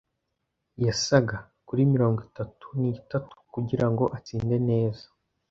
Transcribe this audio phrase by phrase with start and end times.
[0.85, 5.05] yasaga, kuri mirongo itatu n'itanu kugirango atsinde neza